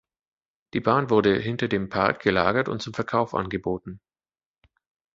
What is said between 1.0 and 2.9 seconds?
wurde hinter dem Park gelagert und